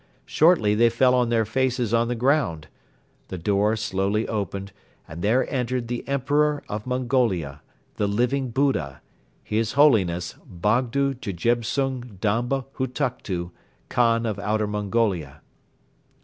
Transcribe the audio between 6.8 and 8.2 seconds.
Mongolia, the